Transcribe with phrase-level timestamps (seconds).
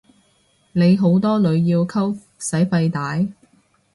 [0.71, 3.23] 你好多女要溝使費大？